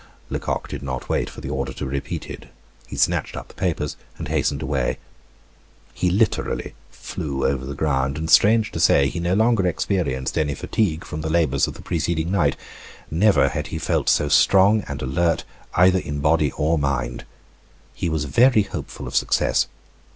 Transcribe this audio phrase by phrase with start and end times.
[0.31, 2.49] Lecoq did not wait for the order to be repeated.
[2.87, 4.97] He snatched up the papers, and hastened away.
[5.93, 10.55] He literally flew over the ground, and strange to say he no longer experienced any
[10.55, 12.55] fatigue from the labors of the preceding night.
[13.11, 15.43] Never had he felt so strong and alert,
[15.75, 17.23] either in body or mind.
[17.93, 19.67] He was very hopeful of success.